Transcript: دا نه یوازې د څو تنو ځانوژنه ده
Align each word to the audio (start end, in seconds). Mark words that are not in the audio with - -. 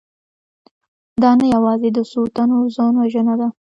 دا 1.21 1.31
نه 1.39 1.45
یوازې 1.55 1.89
د 1.93 1.99
څو 2.11 2.21
تنو 2.35 2.57
ځانوژنه 2.75 3.33
ده 3.39 3.47